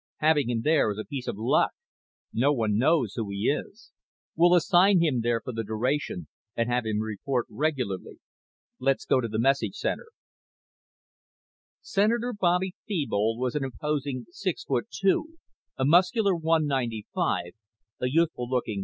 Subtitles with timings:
[0.17, 1.73] Having him there is a piece of luck.
[2.33, 3.91] No one knows who he is.
[4.35, 8.17] We'll assign him there for the duration and have him report regularly.
[8.79, 10.07] Let's go to the message center."
[11.83, 15.37] Senator Bobby Thebold was an imposing six feet two,
[15.77, 17.51] a muscular 195,
[18.01, 18.77] a youthful looking 43.